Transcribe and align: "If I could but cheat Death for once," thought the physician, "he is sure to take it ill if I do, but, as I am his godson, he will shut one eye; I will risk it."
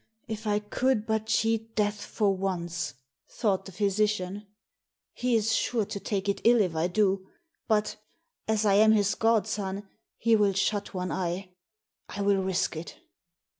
"If 0.27 0.47
I 0.47 0.57
could 0.57 1.05
but 1.05 1.27
cheat 1.27 1.75
Death 1.75 2.03
for 2.03 2.35
once," 2.35 2.95
thought 3.29 3.65
the 3.65 3.71
physician, 3.71 4.47
"he 5.13 5.35
is 5.35 5.53
sure 5.55 5.85
to 5.85 5.99
take 5.99 6.27
it 6.27 6.41
ill 6.43 6.59
if 6.59 6.75
I 6.75 6.87
do, 6.87 7.27
but, 7.67 7.97
as 8.47 8.65
I 8.65 8.73
am 8.73 8.93
his 8.93 9.13
godson, 9.13 9.87
he 10.17 10.35
will 10.35 10.53
shut 10.53 10.95
one 10.95 11.11
eye; 11.11 11.53
I 12.09 12.23
will 12.23 12.41
risk 12.41 12.75
it." 12.75 12.95